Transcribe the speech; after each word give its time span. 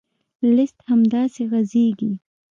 لیست 0.55 0.75
همداسې 0.89 1.43
غځېږي. 1.51 2.11